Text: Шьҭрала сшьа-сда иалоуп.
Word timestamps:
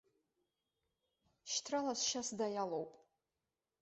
Шьҭрала 1.51 1.93
сшьа-сда 1.99 2.45
иалоуп. 2.51 2.91